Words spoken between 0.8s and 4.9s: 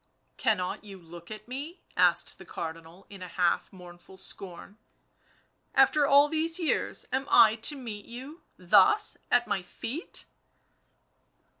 you look at me?" asked the Cardinal in a half mournful scorn;"